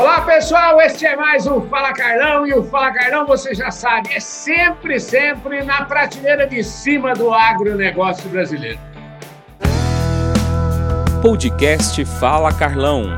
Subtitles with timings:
[0.00, 4.10] Olá pessoal, este é mais um Fala Carlão e o Fala Carlão, você já sabe,
[4.14, 8.78] é sempre, sempre na prateleira de cima do agronegócio brasileiro.
[11.20, 13.10] Podcast Fala Carlão.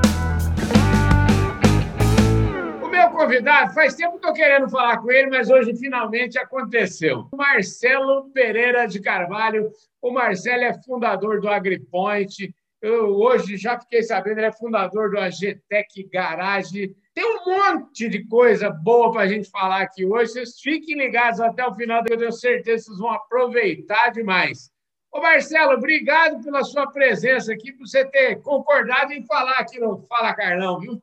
[2.83, 7.29] O meu convidado, faz tempo que estou querendo falar com ele, mas hoje finalmente aconteceu.
[7.33, 9.71] Marcelo Pereira de Carvalho.
[10.03, 12.53] O Marcelo é fundador do AgriPoint,
[12.83, 16.97] eu hoje já fiquei sabendo, ele é fundador do AGTEC Garage.
[17.15, 20.33] Tem um monte de coisa boa para a gente falar aqui hoje.
[20.33, 24.73] Vocês fiquem ligados até o final, eu tenho certeza que vocês vão aproveitar demais.
[25.13, 29.99] Ô Marcelo, obrigado pela sua presença aqui, por você ter concordado em falar aqui no
[30.09, 31.01] Fala Carlão, viu?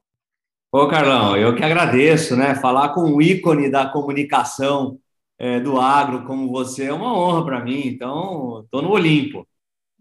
[0.72, 2.56] Ô Carlão, eu que agradeço, né?
[2.56, 5.00] Falar com o ícone da comunicação
[5.38, 9.48] é, do agro como você é uma honra para mim, então estou no Olimpo.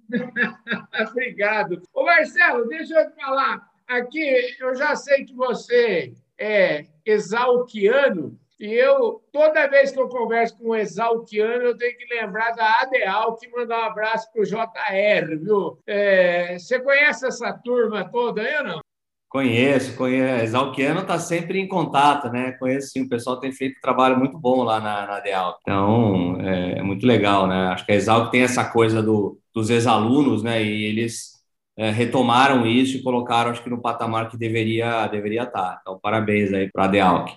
[1.11, 1.83] Obrigado.
[1.93, 3.69] Ô Marcelo, deixa eu te falar.
[3.87, 10.59] Aqui eu já sei que você é exalquiano, e eu, toda vez que eu converso
[10.59, 14.45] com um exalquiano, eu tenho que lembrar da Adeal, que mandar um abraço para o
[14.45, 15.79] JR, viu?
[15.87, 18.81] É, você conhece essa turma toda aí ou não?
[19.29, 20.43] Conheço, conheço.
[20.43, 22.53] Exalquiano está sempre em contato, né?
[22.53, 25.59] Conheço sim, o pessoal tem feito um trabalho muito bom lá na, na Adeal.
[25.61, 27.69] Então, é, é muito legal, né?
[27.69, 30.63] Acho que a Exalc tem essa coisa do dos ex-alunos, né?
[30.63, 31.33] E eles
[31.77, 35.79] é, retomaram isso e colocaram, acho que no patamar que deveria deveria estar.
[35.81, 37.37] Então, parabéns aí para a Dealc.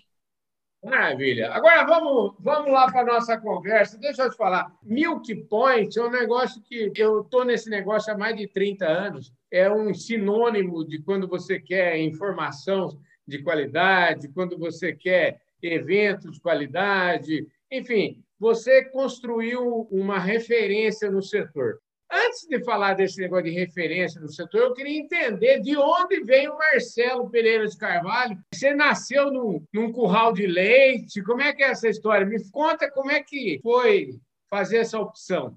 [0.83, 1.52] Maravilha.
[1.52, 3.97] Agora vamos, vamos lá para a nossa conversa.
[3.97, 4.72] Deixa eu te falar.
[4.83, 9.31] Milk Point é um negócio que eu estou nesse negócio há mais de 30 anos.
[9.52, 16.39] É um sinônimo de quando você quer informação de qualidade, quando você quer eventos de
[16.39, 17.47] qualidade.
[17.72, 21.80] Enfim, você construiu uma referência no setor.
[22.12, 26.54] Antes de falar desse negócio de referência no setor, eu queria entender de onde veio
[26.54, 28.38] o Marcelo Pereira de Carvalho.
[28.54, 31.23] Você nasceu num, num curral de leite?
[31.23, 32.26] Como é que é essa história?
[32.26, 34.20] Me conta como é que foi
[34.50, 35.55] fazer essa opção.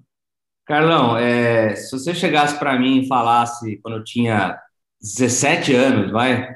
[0.65, 4.57] Carlão, é, se você chegasse para mim e falasse quando eu tinha
[5.01, 6.55] 17 anos, vai,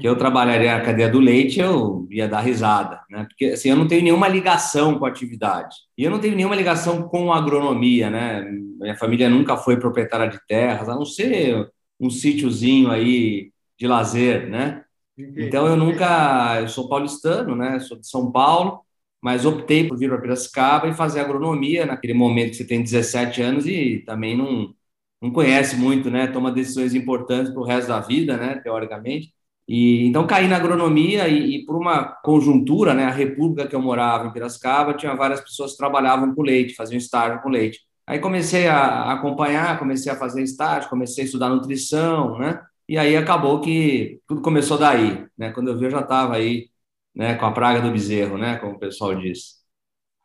[0.00, 3.24] que eu trabalharia na cadeia do leite, eu ia dar risada, né?
[3.24, 5.76] Porque assim, eu não tenho nenhuma ligação com a atividade.
[5.96, 8.42] E eu não tenho nenhuma ligação com a agronomia, né?
[8.80, 11.68] Minha família nunca foi proprietária de terras, a não ser
[11.98, 14.84] um sítiozinho aí de lazer, né?
[15.16, 17.80] Então eu nunca, eu sou paulistano, né?
[17.80, 18.80] Sou de São Paulo,
[19.20, 23.42] mas optei por vir para Piracicaba e fazer agronomia naquele momento que você tem 17
[23.42, 24.74] anos e também não
[25.20, 26.28] não conhece muito, né?
[26.28, 28.60] Toma decisões importantes para o resto da vida, né?
[28.62, 29.34] Teoricamente.
[29.68, 33.82] E, então caí na agronomia e, e, por uma conjuntura, né, a república que eu
[33.82, 37.80] morava em Piracicaba tinha várias pessoas que trabalhavam com leite, faziam estágio com leite.
[38.06, 42.62] Aí comecei a acompanhar, comecei a fazer estágio, comecei a estudar nutrição, né?
[42.88, 45.52] E aí acabou que tudo começou daí, né?
[45.52, 46.70] Quando eu vi eu já estava aí,
[47.14, 49.58] né, com a praga do bezerro, né, como o pessoal diz.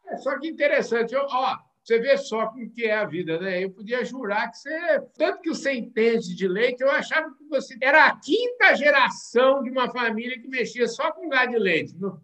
[0.08, 3.64] É, só que interessante, eu, ó, você vê só como que é a vida, né?
[3.64, 7.76] Eu podia jurar que você, tanto que você entende de leite, eu achava que você
[7.82, 11.94] era a quinta geração de uma família que mexia só com gado de leite.
[12.00, 12.18] Não?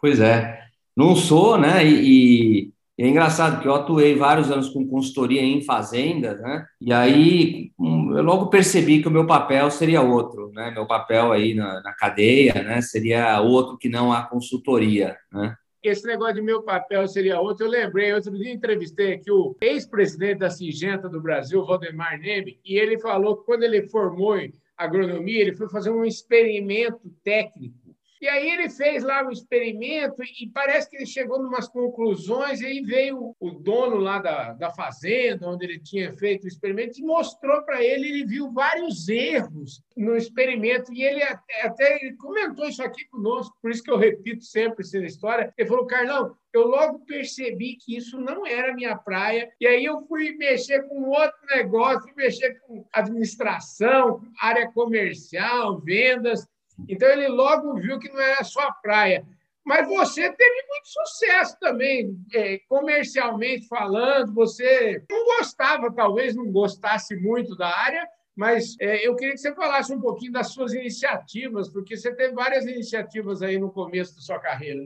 [0.00, 0.62] Pois é,
[0.96, 1.84] não sou, né?
[1.84, 6.64] E, e, é engraçado que eu atuei vários anos com consultoria em fazendas, né?
[6.80, 10.70] E aí hum, eu logo percebi que o meu papel seria outro, né?
[10.70, 12.80] Meu papel aí na, na cadeia, né?
[12.80, 15.56] Seria outro que não a consultoria, né?
[15.82, 17.66] Esse negócio de meu papel seria outro.
[17.66, 22.78] Eu lembrei, outro dia entrevistei aqui o ex-presidente da Singenta do Brasil, Valdemar Neme, e
[22.78, 24.36] ele falou que quando ele formou
[24.76, 27.79] agronomia, ele foi fazer um experimento técnico
[28.20, 32.60] e aí ele fez lá um experimento e parece que ele chegou em umas conclusões,
[32.60, 36.98] e aí veio o dono lá da, da fazenda, onde ele tinha feito o experimento,
[36.98, 42.16] e mostrou para ele, ele viu vários erros no experimento, e ele até, até ele
[42.16, 45.52] comentou isso aqui conosco, por isso que eu repito sempre essa história.
[45.56, 50.02] Ele falou, Carlão, eu logo percebi que isso não era minha praia, e aí eu
[50.06, 56.46] fui mexer com outro negócio, mexer com administração, área comercial, vendas,
[56.88, 59.24] então ele logo viu que não era só praia.
[59.64, 64.32] Mas você teve muito sucesso também, é, comercialmente falando.
[64.34, 69.54] Você não gostava, talvez não gostasse muito da área, mas é, eu queria que você
[69.54, 74.22] falasse um pouquinho das suas iniciativas, porque você teve várias iniciativas aí no começo da
[74.22, 74.80] sua carreira.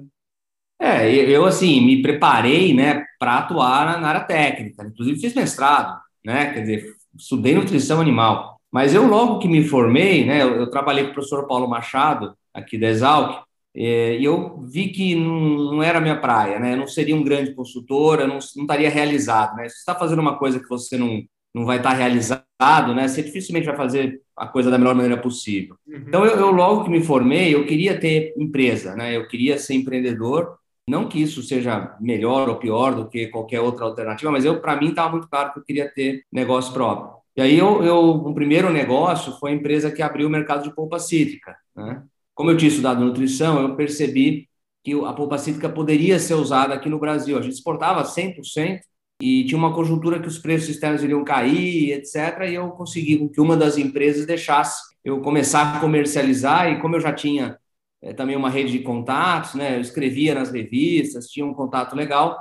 [0.81, 4.85] É, eu assim me preparei, né, para atuar na área técnica.
[4.85, 8.54] Inclusive fiz mestrado, né, quer dizer, estudei nutrição animal.
[8.75, 12.35] Mas eu, logo que me formei, né, eu, eu trabalhei com o professor Paulo Machado,
[12.53, 16.73] aqui da Exalc, é, e eu vi que não, não, era minha praia, né?
[16.73, 19.69] Eu não seria um grande consultor, eu não, não estaria realizado, né?
[19.69, 21.23] Se você está fazendo uma coisa que você não,
[21.55, 23.06] não vai estar realizado, né?
[23.06, 25.76] Você dificilmente vai fazer a coisa da melhor maneira possível.
[25.87, 26.05] Uhum.
[26.09, 29.17] Então, eu, eu, logo que me formei, eu queria ter empresa, né?
[29.17, 30.59] Eu queria ser empreendedor.
[30.88, 34.76] Não que isso seja melhor ou pior do que qualquer outra alternativa, mas eu, para
[34.76, 37.24] mim, estava muito claro que eu queria ter negócio próprio.
[37.37, 40.75] E aí, eu, eu, o primeiro negócio foi a empresa que abriu o mercado de
[40.75, 42.03] polpa cítrica, né?
[42.35, 44.49] Como eu tinha estudado nutrição, eu percebi
[44.83, 47.39] que a polpa cítrica poderia ser usada aqui no Brasil.
[47.39, 48.81] A gente exportava 100%,
[49.21, 52.49] e tinha uma conjuntura que os preços externos iriam cair, etc.
[52.49, 56.71] E eu consegui que uma das empresas deixasse eu começar a comercializar.
[56.71, 57.59] E como eu já tinha
[58.03, 62.37] é, também uma rede de contatos, né, eu escrevia nas revistas, tinha um contato legal.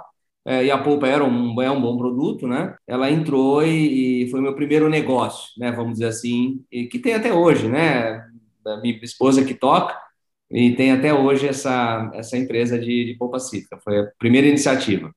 [0.45, 2.75] É, e a polpa era um, é um bom produto, né?
[2.85, 5.71] Ela entrou e, e foi meu primeiro negócio, né?
[5.71, 8.25] Vamos dizer assim, e que tem até hoje, né?
[8.63, 9.97] Da minha esposa que toca
[10.51, 13.79] e tem até hoje essa, essa empresa de, de polpa cítrica.
[13.83, 15.11] Foi a primeira iniciativa.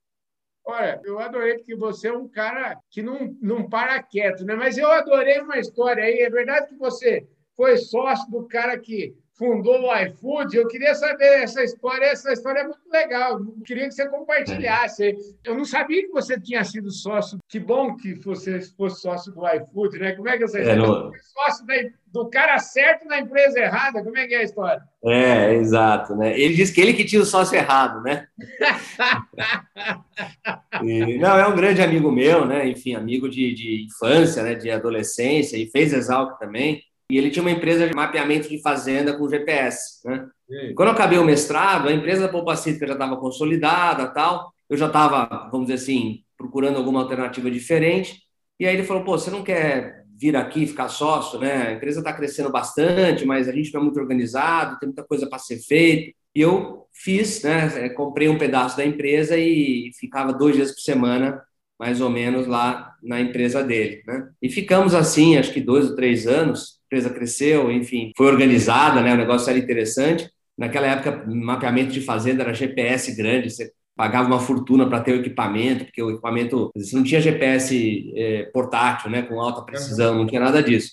[0.65, 4.55] Olha, eu adorei porque você é um cara que não, não para quieto, né?
[4.57, 6.21] Mas eu adorei uma história aí.
[6.21, 7.27] É verdade que você
[7.57, 10.57] foi sócio do cara que fundou o iFood.
[10.57, 12.07] Eu queria saber essa história.
[12.07, 13.39] Essa história é muito legal.
[13.39, 15.17] Eu queria que você compartilhasse.
[15.45, 17.39] Eu não sabia que você tinha sido sócio.
[17.49, 20.13] Que bom que você fosse sócio do iFood, né?
[20.13, 20.81] Como é que essa história?
[20.81, 21.13] É, no...
[21.23, 21.67] Sócio
[22.13, 24.03] do cara certo na empresa errada.
[24.03, 24.83] Como é que é a história?
[25.05, 26.39] É, exato, né?
[26.39, 28.27] Ele disse que ele que tinha o sócio errado, né?
[30.83, 32.67] e, não, é um grande amigo meu, né?
[32.67, 34.55] Enfim, amigo de, de infância, né?
[34.55, 39.17] De adolescência e fez Exalc também e ele tinha uma empresa de mapeamento de fazenda
[39.17, 40.01] com GPS.
[40.05, 40.27] Né?
[40.75, 44.53] Quando eu acabei o mestrado, a empresa da Poupa Cítrica já estava consolidada, tal.
[44.69, 48.21] Eu já estava, vamos dizer assim, procurando alguma alternativa diferente.
[48.59, 51.69] E aí ele falou: pô, você não quer vir aqui ficar sócio, né?
[51.69, 55.29] A empresa está crescendo bastante, mas a gente não é muito organizado, tem muita coisa
[55.29, 56.13] para ser feita.
[56.35, 57.89] E eu fiz, né?
[57.91, 61.43] Comprei um pedaço da empresa e ficava dois dias por semana,
[61.79, 64.29] mais ou menos, lá na empresa dele, né?
[64.41, 69.15] E ficamos assim, acho que dois ou três anos, empresa cresceu, enfim, foi organizada, né?
[69.15, 70.31] O negócio era interessante.
[70.57, 75.21] Naquela época, mapeamento de fazenda era GPS grande, você pagava uma fortuna para ter o
[75.21, 80.27] equipamento, porque o equipamento, você não tinha GPS é, portátil, né, com alta precisão, não
[80.27, 80.93] tinha nada disso.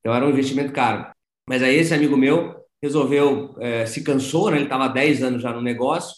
[0.00, 1.10] Então era um investimento caro.
[1.48, 5.42] Mas aí esse amigo meu resolveu, é, se cansou, né, ele estava há 10 anos
[5.42, 6.14] já no negócio,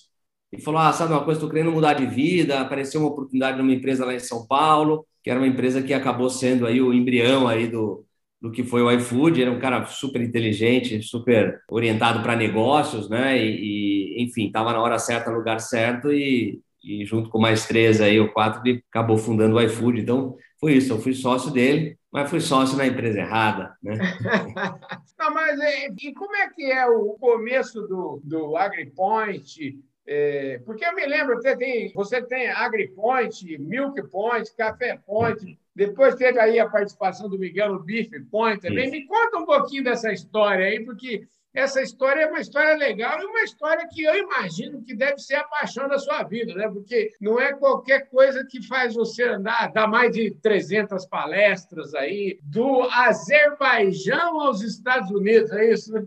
[0.56, 2.61] e falou: Ah, sabe uma coisa, estou querendo mudar de vida.
[2.61, 6.31] Apareceu uma oportunidade numa empresa lá em São Paulo, que era uma empresa que acabou
[6.31, 8.05] sendo aí o embrião aí do,
[8.41, 9.43] do que foi o iFood.
[9.43, 13.39] Era um cara super inteligente, super orientado para negócios, né?
[13.39, 17.67] E, e enfim, estava na hora certa, no lugar certo e, e junto com mais
[17.67, 20.01] três aí ou quatro ele acabou fundando o iFood.
[20.01, 20.93] Então foi isso.
[20.93, 23.95] Eu fui sócio dele, mas fui sócio na empresa errada, né?
[25.19, 25.59] Não, mas
[26.03, 29.75] e como é que é o começo do, do AgriPoint?
[30.06, 36.15] É, porque eu me lembro, você tem, você tem AgriPoint, Milk Point, Café Point, depois
[36.15, 38.85] teve aí a participação do Miguel Beef Point também.
[38.85, 38.93] Isso.
[38.93, 43.25] Me conta um pouquinho dessa história aí, porque essa história é uma história legal e
[43.25, 46.69] uma história que eu imagino que deve ser a paixão da sua vida, né?
[46.69, 52.39] Porque não é qualquer coisa que faz você andar, dar mais de 300 palestras aí,
[52.43, 56.05] do Azerbaijão aos Estados Unidos, é isso, né?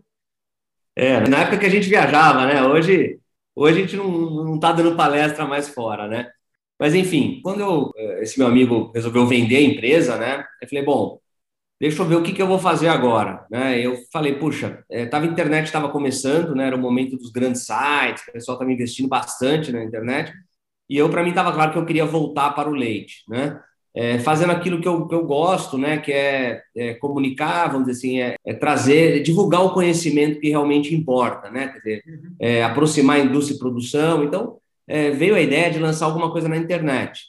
[0.96, 2.64] É, na época que a gente viajava, né?
[2.64, 3.20] Hoje,
[3.58, 6.30] hoje a gente não está dando palestra mais fora, né?
[6.80, 10.46] Mas, enfim, quando eu, eh, esse meu amigo resolveu vender a empresa, né?
[10.62, 11.20] Eu falei, bom,
[11.80, 13.80] deixa eu ver o que, que eu vou fazer agora, né?
[13.80, 16.68] Eu falei, puxa, é, tava, a internet estava começando, né?
[16.68, 20.34] Era o momento dos grandes sites, o pessoal estava investindo bastante na internet.
[20.90, 23.60] E eu, para mim, estava claro que eu queria voltar para o leite, né?
[24.00, 27.98] É, fazendo aquilo que eu, que eu gosto, né, que é, é comunicar, vamos dizer
[27.98, 32.36] assim, é, é, trazer, divulgar o conhecimento que realmente importa, né, quer dizer, uhum.
[32.40, 34.24] é, aproximar a indústria e produção.
[34.24, 37.24] Então, é, veio a ideia de lançar alguma coisa na internet.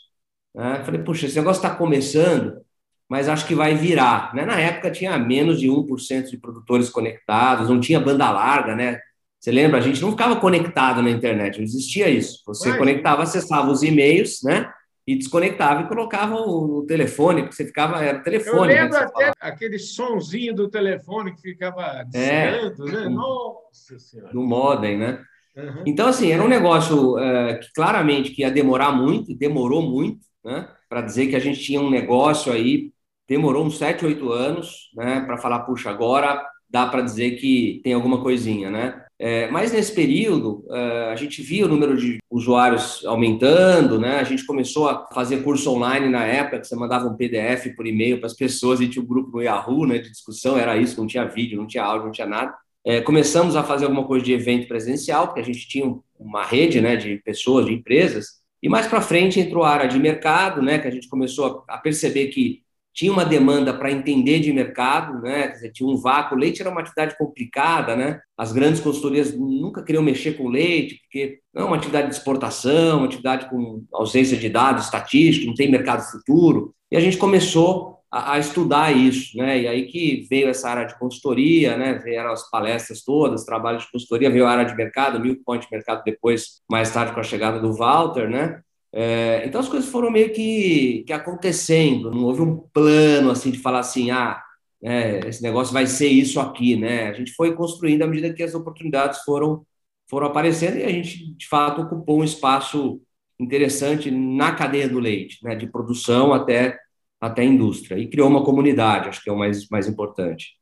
[0.54, 0.82] Né?
[0.84, 2.60] Falei, puxa, esse negócio está começando,
[3.08, 4.34] mas acho que vai virar.
[4.34, 4.44] Né?
[4.44, 9.00] Na época tinha menos de 1% de produtores conectados, não tinha banda larga, né?
[9.40, 9.78] Você lembra?
[9.78, 12.42] A gente não ficava conectado na internet, não existia isso.
[12.44, 14.68] Você conectava, acessava os e-mails, né?
[15.08, 18.74] E desconectava e colocava o, telefone, porque você ficava, era telefone.
[18.74, 23.08] Eu lembro né, até aquele sonzinho do telefone que ficava discando, é, né?
[23.08, 24.30] Nossa Senhora.
[24.34, 25.24] Do modem, né?
[25.56, 25.84] Uhum.
[25.86, 30.68] Então, assim, era um negócio é, que claramente que ia demorar muito, demorou muito, né?
[30.90, 32.92] Para dizer que a gente tinha um negócio aí,
[33.26, 35.22] demorou uns 7, 8 anos, né?
[35.22, 39.06] Para falar, puxa, agora dá para dizer que tem alguma coisinha, né?
[39.20, 44.20] É, mas nesse período, é, a gente via o número de usuários aumentando, né?
[44.20, 47.86] A gente começou a fazer curso online na época, que você mandava um PDF por
[47.86, 51.00] e-mail para as pessoas, e tinha um grupo no Yahoo, né, de discussão, era isso,
[51.00, 52.54] não tinha vídeo, não tinha áudio, não tinha nada.
[52.84, 56.80] É, começamos a fazer alguma coisa de evento presencial, porque a gente tinha uma rede
[56.80, 60.78] né, de pessoas, de empresas, e mais para frente entrou a área de mercado, né,
[60.78, 65.48] que a gente começou a, perceber que tinha uma demanda para entender de mercado, né?
[65.48, 66.36] Dizer, tinha um vácuo.
[66.36, 68.20] O leite era uma atividade complicada, né?
[68.36, 72.98] As grandes consultorias nunca queriam mexer com leite, porque não é uma atividade de exportação,
[72.98, 76.74] uma atividade com ausência de dados estatísticos, não tem mercado futuro.
[76.90, 79.60] E a gente começou a, a, estudar isso, né?
[79.60, 81.94] E aí que veio essa área de consultoria, né?
[81.94, 85.70] Vieram as palestras todas, trabalho de consultoria, veio a área de mercado, Milk Point de
[85.70, 88.60] mercado depois, mais tarde com a chegada do Walter, né?
[88.92, 93.58] É, então as coisas foram meio que, que acontecendo, não houve um plano assim de
[93.58, 94.42] falar assim, ah,
[94.82, 97.08] é, esse negócio vai ser isso aqui, né?
[97.08, 99.66] A gente foi construindo à medida que as oportunidades foram
[100.08, 103.00] foram aparecendo e a gente de fato ocupou um espaço
[103.38, 105.54] interessante na cadeia do leite, né?
[105.54, 106.78] De produção até
[107.20, 110.56] até a indústria e criou uma comunidade, acho que é o mais mais importante.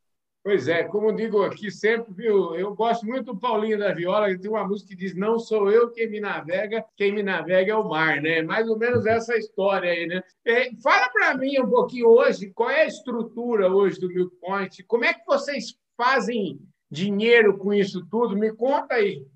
[0.46, 2.54] Pois é, como digo aqui sempre, viu?
[2.54, 5.72] Eu gosto muito do Paulinho da Viola, que tem uma música que diz: Não sou
[5.72, 8.42] eu quem me navega, quem me navega é o mar, né?
[8.42, 10.22] Mais ou menos essa história aí, né?
[10.44, 14.84] É, fala para mim um pouquinho hoje, qual é a estrutura hoje do Milk Point?
[14.84, 18.36] Como é que vocês fazem dinheiro com isso tudo?
[18.36, 19.26] Me conta aí.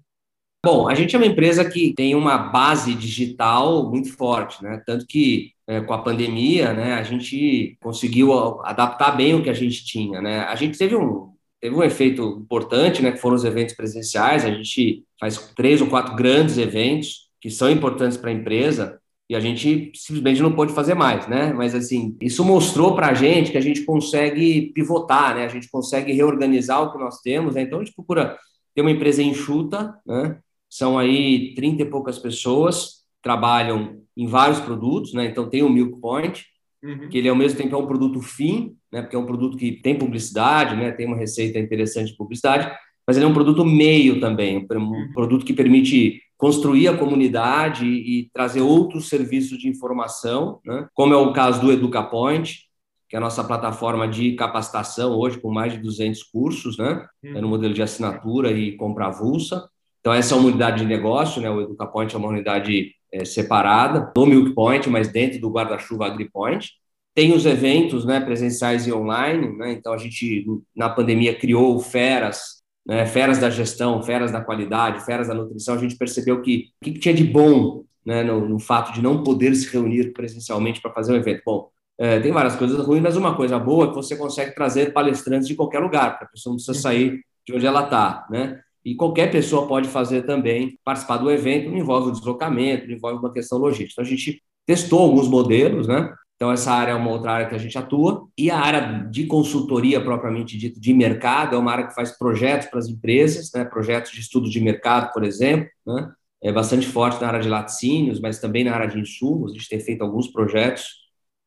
[0.63, 4.83] Bom, a gente é uma empresa que tem uma base digital muito forte, né?
[4.85, 9.55] Tanto que é, com a pandemia, né, a gente conseguiu adaptar bem o que a
[9.55, 10.41] gente tinha, né?
[10.41, 14.47] A gente teve um teve um efeito importante, né, que foram os eventos presenciais.
[14.47, 18.99] A gente faz três ou quatro grandes eventos que são importantes para a empresa
[19.29, 21.53] e a gente simplesmente não pôde fazer mais, né?
[21.53, 25.45] Mas assim, isso mostrou para a gente que a gente consegue pivotar, né?
[25.45, 27.63] A gente consegue reorganizar o que nós temos, né?
[27.63, 28.37] Então a gente procura
[28.75, 30.39] ter uma empresa enxuta, né?
[30.71, 35.27] São aí 30 e poucas pessoas, trabalham em vários produtos, né?
[35.27, 36.47] Então tem o Milk Point,
[36.83, 37.09] uhum.
[37.09, 39.03] que ele ao mesmo tempo é um produto fim, né?
[39.03, 40.93] Porque é um produto que tem publicidade, né?
[40.93, 42.71] Tem uma receita interessante de publicidade,
[43.07, 45.13] mas ele é um produto meio também, um uhum.
[45.13, 50.87] produto que permite construir a comunidade e trazer outros serviços de informação, né?
[50.95, 52.71] Como é o caso do EducaPoint,
[53.09, 57.07] que é a nossa plataforma de capacitação hoje com mais de 200 cursos, né?
[57.23, 57.37] Uhum.
[57.37, 59.69] É no modelo de assinatura e compra avulsa.
[60.01, 61.51] Então essa é uma unidade de negócio, né?
[61.51, 66.71] O EducaPoint é uma unidade é, separada do Milk Point, mas dentro do guarda-chuva AgriPoint.
[67.15, 69.73] Tem os eventos né, presenciais e online, né?
[69.73, 75.27] então a gente, na pandemia, criou feras, né, feras da gestão, feras da qualidade, feras
[75.27, 75.75] da nutrição.
[75.75, 79.03] A gente percebeu que o que, que tinha de bom né, no, no, fato de
[79.03, 81.43] não poder se reunir presencialmente para fazer um evento.
[81.45, 84.93] Bom, é, tem várias coisas ruins, mas uma coisa boa é que você consegue trazer
[84.93, 88.61] palestrantes de qualquer lugar, porque a pessoa não precisa sair de onde ela está, né?
[88.85, 93.59] E qualquer pessoa pode fazer também, participar do evento, envolve o deslocamento, envolve uma questão
[93.59, 93.93] logística.
[93.93, 96.15] Então, a gente testou alguns modelos, né?
[96.41, 98.27] Então, essa área é uma outra área que a gente atua.
[98.37, 102.67] E a área de consultoria, propriamente dito, de mercado, é uma área que faz projetos
[102.69, 103.63] para as empresas, né?
[103.63, 105.69] projetos de estudo de mercado, por exemplo.
[105.87, 106.11] Né?
[106.43, 109.51] É bastante forte na área de laticínios, mas também na área de insumos.
[109.51, 110.87] A gente tem feito alguns projetos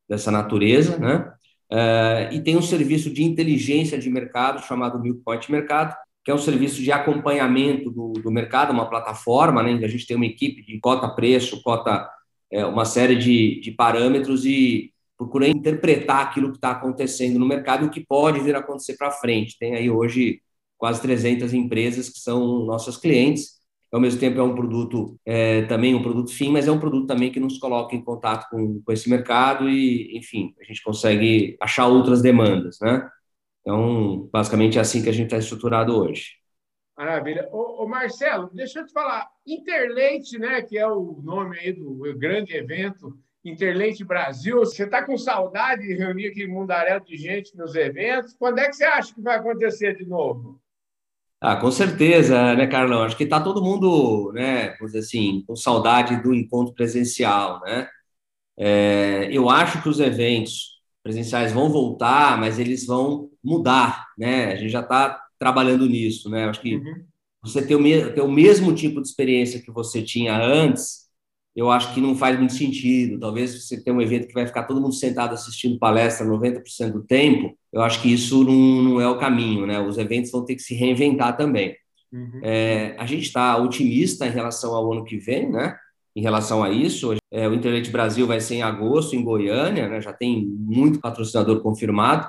[0.07, 0.95] dessa natureza.
[0.99, 1.27] Né?
[1.71, 6.33] Uh, e tem um serviço de inteligência de mercado chamado Milk Point Mercado, que é
[6.33, 10.63] um serviço de acompanhamento do, do mercado, uma plataforma, né, a gente tem uma equipe
[10.63, 12.09] de cota preço, cota,
[12.51, 17.83] é, uma série de, de parâmetros e procura interpretar aquilo que está acontecendo no mercado
[17.83, 19.57] e o que pode vir a acontecer para frente.
[19.59, 20.41] Tem aí hoje
[20.77, 23.63] quase 300 empresas que são nossas clientes,
[23.93, 27.05] ao mesmo tempo é um produto é, também um produto fim, mas é um produto
[27.05, 31.55] também que nos coloca em contato com, com esse mercado e, enfim, a gente consegue
[31.61, 33.07] achar outras demandas, né?
[33.63, 36.33] Então, basicamente é assim que a gente está estruturado hoje.
[36.97, 37.47] Maravilha.
[37.51, 39.27] Ô, ô, Marcelo, deixa eu te falar.
[39.47, 44.59] Interleite, né, que é o nome aí do grande evento, Interleite Brasil.
[44.59, 48.35] Você está com saudade de reunir aquele mundaréu de gente nos eventos?
[48.37, 50.61] Quando é que você acha que vai acontecer de novo?
[51.41, 53.03] Ah, com certeza, né, Carlão?
[53.03, 57.89] Acho que está todo mundo, né, vamos dizer assim, com saudade do encontro presencial, né?
[58.55, 64.53] É, eu acho que os eventos presenciais vão voltar, mas eles vão mudar, né?
[64.53, 66.45] A gente já está trabalhando nisso, né?
[66.45, 67.03] Acho que uhum.
[67.41, 71.03] você ter o, ter o mesmo tipo de experiência que você tinha antes,
[71.55, 73.19] eu acho que não faz muito sentido.
[73.19, 77.03] Talvez você tenha um evento que vai ficar todo mundo sentado assistindo palestra 90% do
[77.03, 79.79] tempo, eu acho que isso não, não, é o caminho, né?
[79.79, 81.75] Os eventos vão ter que se reinventar também.
[82.11, 82.39] Uhum.
[82.43, 85.75] É, a gente está otimista em relação ao ano que vem, né?
[86.15, 87.15] em relação a isso.
[87.31, 90.01] É, o Internet Brasil vai ser em agosto, em Goiânia, né?
[90.01, 92.27] já tem muito patrocinador confirmado,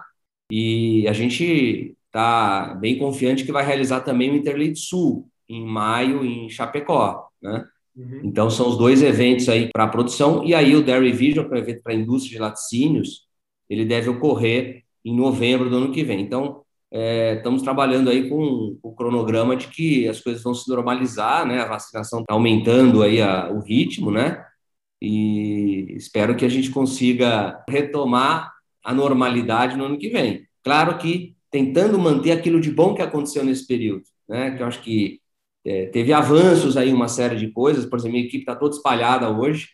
[0.51, 6.25] e a gente está bem confiante que vai realizar também o Interleite Sul, em maio,
[6.25, 7.29] em Chapecó.
[7.43, 7.65] Né?
[7.97, 8.21] Uhum.
[8.25, 11.55] Então, são os dois eventos aí para a produção, e aí o Dairy Vision, que
[11.55, 13.27] é um evento para a indústria de laticínios,
[13.69, 16.21] ele deve ocorrer em novembro do ano que vem.
[16.21, 16.63] Então,
[16.97, 21.61] é, estamos trabalhando aí com o cronograma de que as coisas vão se normalizar, né?
[21.61, 24.45] A vacinação está aumentando aí a, o ritmo, né?
[25.03, 28.54] E espero que a gente consiga retomar
[28.85, 30.47] à normalidade no ano que vem.
[30.63, 34.57] Claro que tentando manter aquilo de bom que aconteceu nesse período, né?
[34.57, 35.21] Que eu acho que
[35.65, 37.87] é, teve avanços aí, uma série de coisas.
[37.87, 39.69] Por exemplo, minha equipe está toda espalhada hoje,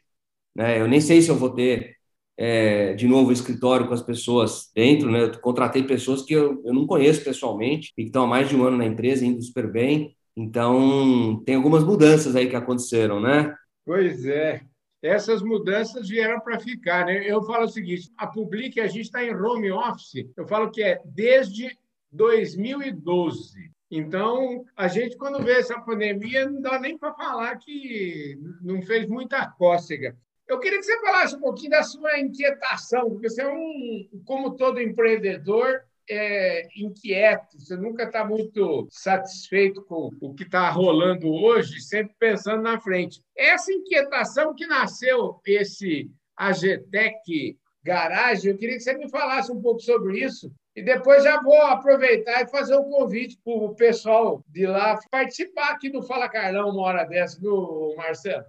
[0.55, 0.81] né?
[0.81, 1.97] Eu nem sei se eu vou ter
[2.37, 5.25] é, de novo escritório com as pessoas dentro, né?
[5.25, 8.57] Eu contratei pessoas que eu, eu não conheço pessoalmente e que estão há mais de
[8.57, 10.17] um ano na empresa, indo super bem.
[10.37, 13.55] Então, tem algumas mudanças aí que aconteceram, né?
[13.85, 14.62] Pois é.
[15.02, 17.07] Essas mudanças vieram para ficar.
[17.07, 17.25] Né?
[17.25, 20.83] Eu falo o seguinte: a Public, a gente está em home office, eu falo que
[20.83, 21.76] é desde
[22.12, 23.71] 2012.
[23.90, 29.07] Então, a gente, quando vê essa pandemia, não dá nem para falar que não fez
[29.09, 30.16] muita cócega.
[30.47, 34.57] Eu queria que você falasse um pouquinho da sua inquietação, porque você é um, como
[34.57, 41.81] todo empreendedor, é, inquieto, você nunca está muito satisfeito com o que está rolando hoje,
[41.81, 43.23] sempre pensando na frente.
[43.37, 49.81] Essa inquietação que nasceu esse AGTEC Garage, eu queria que você me falasse um pouco
[49.81, 50.52] sobre isso.
[50.75, 55.71] E depois já vou aproveitar e fazer um convite para o pessoal de lá participar
[55.71, 58.45] aqui do Fala Carlão uma hora dessa, viu, Marcelo?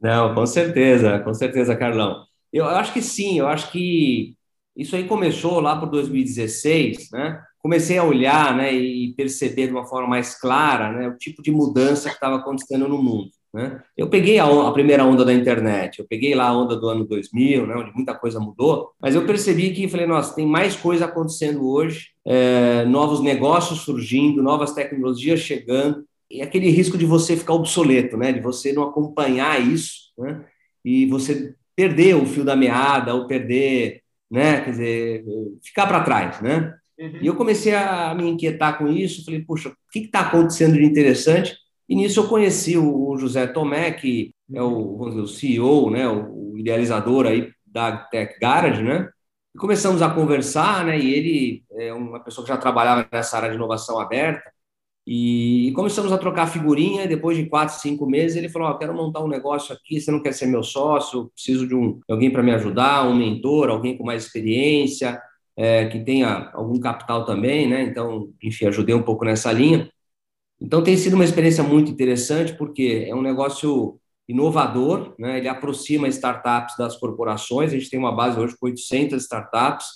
[0.00, 2.24] Não, com certeza, com certeza, Carlão.
[2.52, 4.37] Eu acho que sim, eu acho que
[4.78, 7.42] isso aí começou lá por 2016, né?
[7.60, 11.50] Comecei a olhar, né, e perceber de uma forma mais clara, né, o tipo de
[11.50, 13.82] mudança que estava acontecendo no mundo, né?
[13.96, 17.04] Eu peguei a, a, primeira onda da internet, eu peguei lá a onda do ano
[17.04, 21.06] 2000, né, onde muita coisa mudou, mas eu percebi que falei, nossa, tem mais coisa
[21.06, 27.54] acontecendo hoje, é, novos negócios surgindo, novas tecnologias chegando, e aquele risco de você ficar
[27.54, 28.32] obsoleto, né?
[28.32, 30.44] De você não acompanhar isso, né?
[30.84, 34.60] E você perder o fio da meada ou perder, né?
[34.60, 35.24] Quer dizer,
[35.62, 36.74] ficar para trás, né?
[36.98, 37.18] Uhum.
[37.22, 39.24] E eu comecei a me inquietar com isso.
[39.24, 41.56] Falei, puxa, o que está acontecendo de interessante?
[41.88, 46.08] E nisso eu conheci o José Tomé, que é o, dizer, o CEO, né?
[46.08, 49.08] O idealizador aí da Tech Garage, né?
[49.54, 50.98] E começamos a conversar, né?
[50.98, 54.52] E ele é uma pessoa que já trabalhava nessa área de inovação aberta.
[55.10, 58.92] E começamos a trocar figurinha, e depois de quatro, cinco meses, ele falou: oh, quero
[58.92, 62.42] montar um negócio aqui, você não quer ser meu sócio, preciso de, um, alguém para
[62.42, 65.18] me ajudar, um mentor, alguém com mais experiência,
[65.56, 67.84] é, que tenha algum capital também, né?
[67.84, 69.90] Então, enfim, ajudei um pouco nessa linha.
[70.60, 75.38] Então, tem sido uma experiência muito interessante, porque é um negócio inovador, né?
[75.38, 79.86] ele aproxima startups das corporações, a gente tem uma base hoje com 800 startups,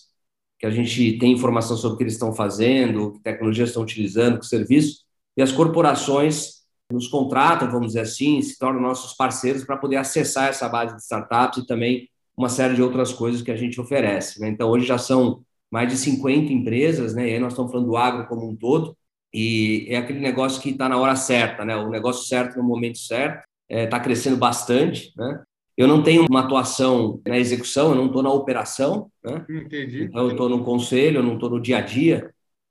[0.63, 4.39] que a gente tem informação sobre o que eles estão fazendo, que tecnologias estão utilizando,
[4.39, 5.05] que serviços,
[5.37, 10.51] e as corporações nos contratam, vamos dizer assim, se tornam nossos parceiros para poder acessar
[10.51, 14.41] essa base de startups e também uma série de outras coisas que a gente oferece.
[14.41, 14.51] Né?
[14.51, 17.29] Então, hoje já são mais de 50 empresas, né?
[17.29, 18.97] e aí nós estamos falando do agro como um todo,
[19.35, 21.75] e é aquele negócio que está na hora certa, né?
[21.75, 25.43] o negócio certo no momento certo, está é, tá crescendo bastante, né?
[25.77, 29.45] Eu não tenho uma atuação na execução, eu não estou na operação, né?
[29.49, 30.05] Entendi.
[30.05, 32.31] Então, eu estou no conselho, eu não estou no dia a dia,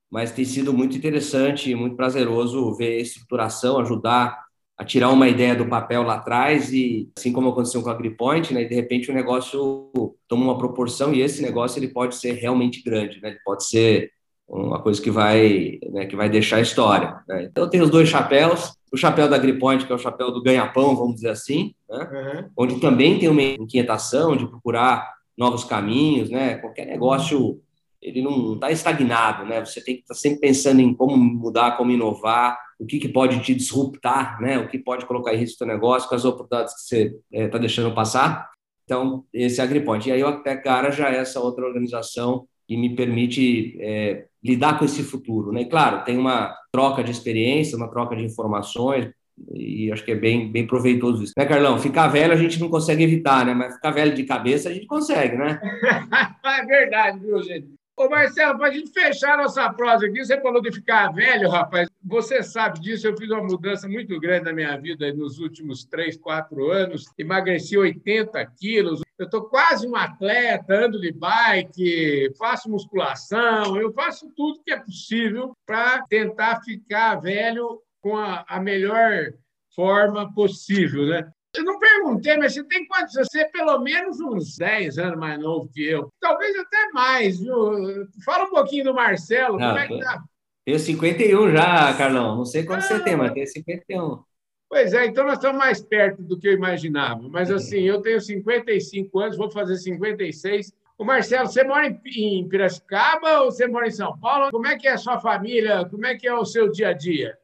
[0.09, 4.39] mas tem sido muito interessante e muito prazeroso ver a estruturação, ajudar
[4.77, 8.51] a tirar uma ideia do papel lá atrás e, assim como aconteceu com a AgriPoint,
[8.51, 9.91] né, de repente o negócio
[10.27, 13.29] toma uma proporção e esse negócio ele pode ser realmente grande, né?
[13.29, 14.11] Ele pode ser
[14.47, 17.15] uma coisa que vai, né, que vai deixar a história.
[17.27, 17.43] Né?
[17.43, 20.95] Então, tem os dois chapéus, o chapéu da Gripoint, que é o chapéu do ganha-pão,
[20.95, 22.09] vamos dizer assim, né?
[22.11, 22.49] uhum.
[22.57, 26.55] onde também tem uma inquietação de procurar novos caminhos, né?
[26.55, 27.61] qualquer negócio
[28.01, 29.63] ele não está estagnado, né?
[29.63, 33.07] Você tem que estar tá sempre pensando em como mudar, como inovar, o que, que
[33.07, 34.57] pode te disruptar, né?
[34.57, 37.57] O que pode colocar em risco o seu negócio, com as oportunidades que você está
[37.57, 38.49] é, deixando passar.
[38.85, 40.09] Então, esse é a Agripoint.
[40.09, 44.85] E aí, o Cara já é essa outra organização que me permite é, lidar com
[44.85, 45.51] esse futuro.
[45.51, 45.63] Né?
[45.63, 49.09] E, claro, tem uma troca de experiência, uma troca de informações,
[49.53, 51.33] e acho que é bem, bem proveitoso isso.
[51.37, 51.77] Né, Carlão?
[51.77, 53.53] Ficar velho a gente não consegue evitar, né?
[53.53, 55.59] Mas ficar velho de cabeça a gente consegue, né?
[56.45, 57.67] é verdade, viu, gente?
[57.97, 61.89] Ô, Marcelo, para a gente fechar nossa prosa aqui, você falou de ficar velho, rapaz.
[62.05, 66.15] Você sabe disso, eu fiz uma mudança muito grande na minha vida nos últimos três,
[66.15, 67.03] quatro anos.
[67.17, 69.01] Emagreci 80 quilos.
[69.21, 74.79] Eu estou quase um atleta, ando de bike, faço musculação, eu faço tudo que é
[74.79, 79.31] possível para tentar ficar velho com a, a melhor
[79.75, 81.31] forma possível, né?
[81.55, 83.13] Eu não perguntei, mas você tem quantos?
[83.13, 86.09] Você é pelo menos uns 10 anos mais novo que eu.
[86.19, 88.07] Talvez até mais, viu?
[88.25, 90.23] Fala um pouquinho do Marcelo, não, como é que tá?
[90.65, 92.37] Tenho 51 já, Carlão.
[92.37, 94.23] Não sei quanto ah, você tem, mas tenho 51.
[94.71, 97.27] Pois é, então nós estamos mais perto do que eu imaginava.
[97.27, 100.71] Mas assim, eu tenho 55 anos, vou fazer 56.
[100.97, 104.49] O Marcelo, você mora em Piracicaba ou você mora em São Paulo?
[104.49, 105.83] Como é que é a sua família?
[105.89, 107.37] Como é que é o seu dia a dia?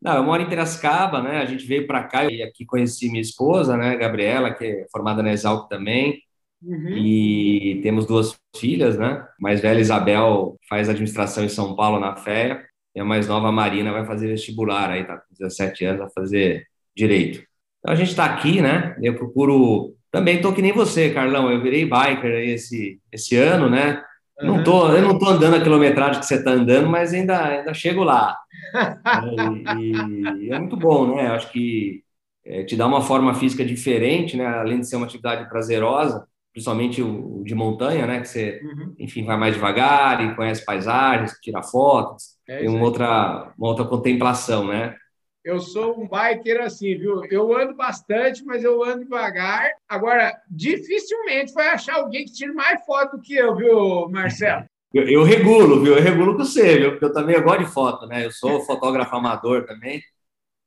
[0.00, 1.38] Não, eu moro em Piracicaba, né?
[1.38, 5.24] A gente veio para cá e aqui conheci minha esposa, né, Gabriela, que é formada
[5.24, 6.22] na Exalc também.
[6.62, 6.96] Uhum.
[6.96, 9.26] E temos duas filhas, né?
[9.26, 12.64] A mais velha, Isabel, faz administração em São Paulo, na FEA.
[12.94, 16.66] E a mais nova, Marina, vai fazer vestibular aí, tá com 17 anos, vai fazer
[16.96, 17.44] direito.
[17.78, 18.96] Então a gente está aqui, né?
[19.00, 19.94] Eu procuro.
[20.10, 21.50] Também tô que nem você, Carlão.
[21.50, 24.02] Eu virei biker esse, esse ano, né?
[24.40, 24.46] Uhum.
[24.56, 27.74] Não tô, eu não tô andando a quilometragem que você está andando, mas ainda, ainda
[27.74, 28.36] chego lá.
[29.78, 31.28] e, e, é muito bom, né?
[31.28, 32.02] Acho que
[32.44, 34.46] é, te dá uma forma física diferente, né?
[34.46, 38.20] Além de ser uma atividade prazerosa, principalmente o, o de montanha, né?
[38.20, 38.94] Que você, uhum.
[38.98, 43.84] enfim, vai mais devagar e conhece paisagens, tira fotos, é tem uma outra, uma outra
[43.84, 44.96] contemplação, né?
[45.44, 47.24] Eu sou um biker assim, viu?
[47.26, 49.70] Eu ando bastante, mas eu ando devagar.
[49.88, 54.64] Agora, dificilmente vai achar alguém que tire mais foto do que eu, viu, Marcelo?
[54.92, 55.94] Eu, eu regulo, viu?
[55.94, 56.90] Eu regulo com você, viu?
[56.90, 58.26] Porque eu também eu gosto de foto, né?
[58.26, 60.02] Eu sou fotógrafo amador também.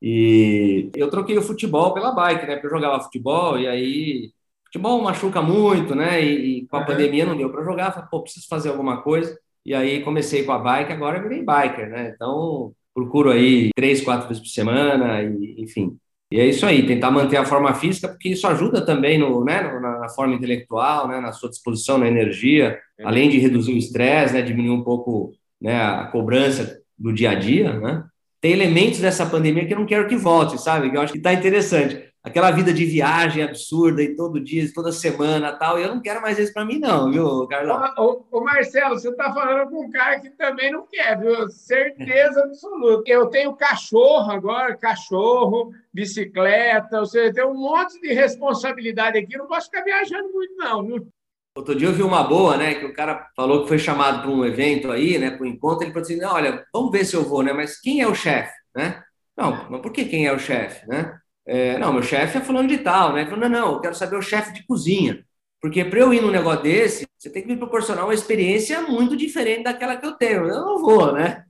[0.00, 2.54] E eu troquei o futebol pela bike, né?
[2.54, 4.32] Porque eu jogava futebol e aí
[4.64, 6.24] futebol machuca muito, né?
[6.24, 6.86] E, e com a uhum.
[6.86, 7.92] pandemia não deu para jogar.
[7.92, 9.38] Falei, pô, preciso fazer alguma coisa.
[9.64, 12.12] E aí comecei com a bike, agora virei biker, né?
[12.14, 15.96] Então procuro aí três, quatro vezes por semana, e, enfim.
[16.30, 19.62] E é isso aí, tentar manter a forma física, porque isso ajuda também no, né,
[19.80, 23.04] na forma intelectual, né, na sua disposição, na energia, é.
[23.04, 27.34] além de reduzir o estresse, né, diminuir um pouco né, a cobrança do dia a
[27.34, 28.04] dia, né?
[28.40, 30.90] Tem elementos dessa pandemia que eu não quero que volte, sabe?
[30.90, 34.90] Que eu acho que está interessante aquela vida de viagem absurda e todo dia, toda
[34.90, 35.78] semana tal.
[35.78, 37.92] E eu não quero mais isso para mim, não, viu, Carlão?
[37.98, 41.50] Ô, ô, ô Marcelo, você está falando com um cara que também não quer, viu?
[41.50, 43.10] Certeza absoluta.
[43.10, 49.36] Eu tenho cachorro agora, cachorro, bicicleta, ou seja, tem um monte de responsabilidade aqui.
[49.36, 51.08] Não posso ficar viajando muito, não, viu?
[51.56, 52.74] Outro dia eu vi uma boa, né?
[52.74, 55.30] Que o cara falou que foi chamado para um evento aí, né?
[55.30, 55.84] Para um encontro.
[55.84, 57.52] Ele falou assim: olha, vamos ver se eu vou, né?
[57.52, 59.04] Mas quem é o chefe, né?
[59.36, 61.16] Não, mas por que quem é o chefe, né?
[61.46, 63.24] É, não, meu chefe é falando de tal, né?
[63.26, 65.24] Falou, não, não, eu quero saber o chefe de cozinha.
[65.60, 69.16] Porque para eu ir num negócio desse, você tem que me proporcionar uma experiência muito
[69.16, 70.46] diferente daquela que eu tenho.
[70.46, 71.44] Eu não vou, né?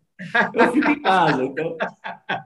[0.54, 1.42] Eu fico em casa.
[1.44, 1.76] Então,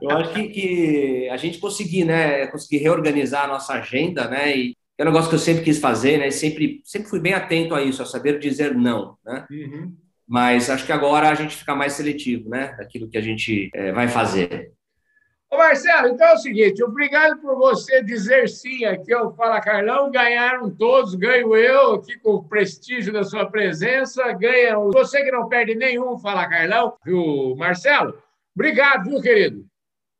[0.01, 2.47] eu acho que, que a gente conseguir, né?
[2.47, 4.57] Conseguir reorganizar a nossa agenda, né?
[4.57, 6.31] E é um negócio que eu sempre quis fazer, né?
[6.31, 9.45] Sempre, sempre fui bem atento a isso, a saber dizer não, né?
[9.51, 9.95] Uhum.
[10.27, 12.75] Mas acho que agora a gente fica mais seletivo, né?
[12.77, 14.71] Daquilo que a gente é, vai fazer.
[15.51, 20.11] Ô Marcelo, então é o seguinte, obrigado por você dizer sim aqui ao Fala Carlão,
[20.11, 25.49] ganharam todos, ganho eu aqui com o prestígio da sua presença, ganha você que não
[25.49, 28.21] perde nenhum Fala Carlão, viu, Marcelo?
[28.55, 29.65] Obrigado, viu, querido?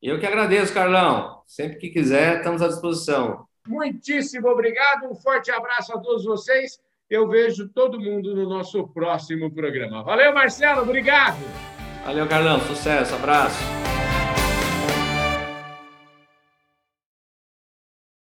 [0.01, 1.41] Eu que agradeço, Carlão.
[1.45, 3.45] Sempre que quiser, estamos à disposição.
[3.67, 6.79] Muitíssimo obrigado, um forte abraço a todos vocês.
[7.07, 10.03] Eu vejo todo mundo no nosso próximo programa.
[10.03, 11.37] Valeu, Marcelo, obrigado.
[12.03, 13.88] Valeu, Carlão, sucesso, abraço.